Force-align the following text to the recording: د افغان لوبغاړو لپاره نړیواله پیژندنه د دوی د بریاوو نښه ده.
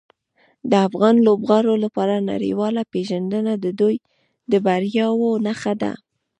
د 0.69 0.71
افغان 0.87 1.15
لوبغاړو 1.27 1.73
لپاره 1.85 2.25
نړیواله 2.31 2.81
پیژندنه 2.93 3.53
د 3.57 3.65
دوی 3.79 3.95
د 4.51 4.53
بریاوو 4.65 5.31
نښه 5.45 5.73
ده. 5.81 5.91